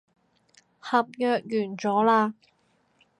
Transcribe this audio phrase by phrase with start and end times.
[0.03, 0.05] 合約
[1.47, 2.33] 完咗喇